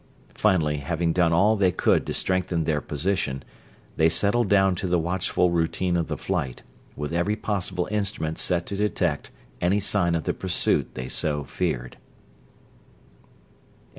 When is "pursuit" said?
10.33-10.95